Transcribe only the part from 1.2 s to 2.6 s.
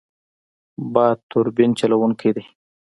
توربین چلوونکی دی.